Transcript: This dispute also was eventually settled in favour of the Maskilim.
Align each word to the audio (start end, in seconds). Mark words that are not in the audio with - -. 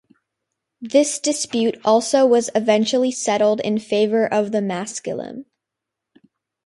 This 0.81 1.19
dispute 1.19 1.79
also 1.85 2.25
was 2.25 2.49
eventually 2.55 3.11
settled 3.11 3.59
in 3.59 3.77
favour 3.77 4.25
of 4.25 4.51
the 4.51 4.57
Maskilim. 4.59 5.45